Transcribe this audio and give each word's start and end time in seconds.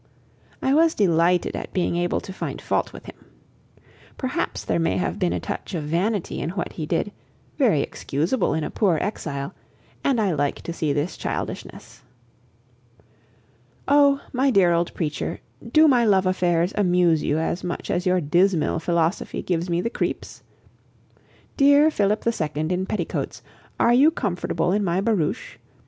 I 0.63 0.73
was 0.73 0.95
delighted 0.95 1.55
at 1.55 1.73
being 1.73 1.95
able 1.95 2.19
to 2.21 2.33
find 2.33 2.59
fault 2.59 2.91
with 2.91 3.05
him. 3.05 3.23
Perhaps 4.17 4.65
there 4.65 4.79
may 4.79 4.97
have 4.97 5.19
been 5.19 5.31
a 5.31 5.39
touch 5.39 5.75
of 5.75 5.83
vanity 5.83 6.39
in 6.41 6.49
what 6.49 6.73
he 6.73 6.87
did, 6.87 7.11
very 7.59 7.81
excusable 7.83 8.55
in 8.55 8.63
a 8.63 8.71
poor 8.71 8.97
exile, 8.99 9.53
and 10.03 10.19
I 10.19 10.31
like 10.31 10.61
to 10.63 10.73
see 10.73 10.91
this 10.91 11.17
childishness. 11.17 12.01
Oh! 13.87 14.21
my 14.33 14.49
dear 14.49 14.73
old 14.73 14.91
preacher, 14.95 15.39
do 15.71 15.87
my 15.87 16.03
love 16.03 16.25
affairs 16.25 16.73
amuse 16.75 17.21
you 17.21 17.37
as 17.37 17.63
much 17.63 17.91
as 17.91 18.07
your 18.07 18.19
dismal 18.19 18.79
philosophy 18.79 19.43
gives 19.43 19.69
me 19.69 19.81
the 19.81 19.91
creeps? 19.91 20.41
Dear 21.57 21.91
Philip 21.91 22.21
the 22.23 22.31
Second 22.31 22.71
in 22.71 22.87
petticoats, 22.87 23.43
are 23.79 23.93
you 23.93 24.09
comfortable 24.09 24.71
in 24.71 24.83
my 24.83 24.99
barouche? 24.99 25.57